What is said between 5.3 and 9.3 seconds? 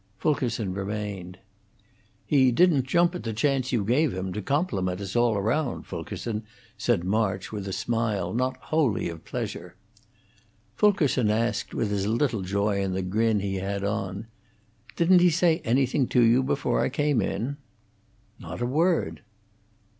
round, Fulkerson," said March, with a smile not wholly of